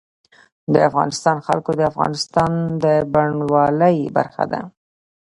[0.73, 2.51] د افغانستان جلکو د افغانستان
[2.83, 4.61] د بڼوالۍ برخه ده.